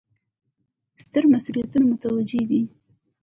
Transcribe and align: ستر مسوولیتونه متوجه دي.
ستر 1.03 1.23
مسوولیتونه 1.31 1.85
متوجه 1.91 2.41
دي. 2.49 2.61